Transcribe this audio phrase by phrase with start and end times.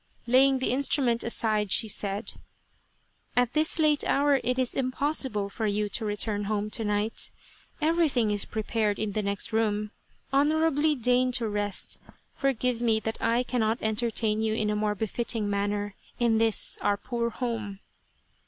[0.25, 2.33] Laying the instrument aside, she said:"
[3.37, 7.31] At this late hour it is impossible for you to return home to night.
[7.79, 9.91] Everything is prepared in the next room.
[10.33, 11.99] Honourably deign to rest.
[12.33, 16.97] Forgive me that I cannot entertain you in a more befitting manner, in this, our
[16.97, 17.79] poor home."